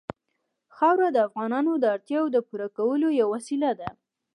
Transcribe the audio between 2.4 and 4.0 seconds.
پوره کولو یوه وسیله ده.